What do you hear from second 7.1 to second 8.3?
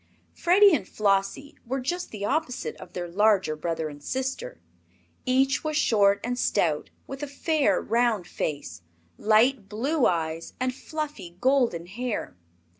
a fair, round